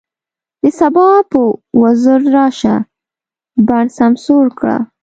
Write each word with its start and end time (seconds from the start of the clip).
د 0.61 0.63
سبا 0.79 1.07
په 1.31 1.41
وزر 1.81 2.21
راشه، 2.35 2.75
بڼ 3.67 3.85
سمسور 3.97 4.45
کړه 4.59 4.77